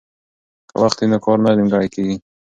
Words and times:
که 0.69 0.75
وخت 0.81 0.97
وي 0.99 1.07
نو 1.11 1.17
کار 1.25 1.37
نه 1.43 1.51
نیمګړی 1.57 1.89
کیږي. 1.95 2.17